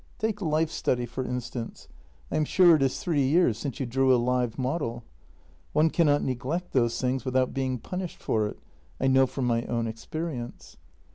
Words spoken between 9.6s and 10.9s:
own experience."